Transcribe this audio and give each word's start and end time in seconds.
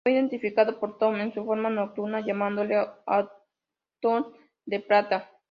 Fue 0.03 0.13
identificado 0.13 0.79
con 0.79 0.97
Tot, 0.97 1.15
en 1.17 1.31
su 1.31 1.45
forma 1.45 1.69
nocturna, 1.69 2.25
llamándole 2.25 2.75
"Atón 3.05 4.33
de 4.65 4.79
Plata". 4.79 5.29